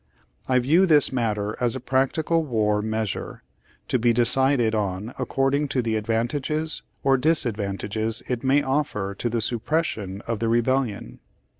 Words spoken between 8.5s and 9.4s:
offer to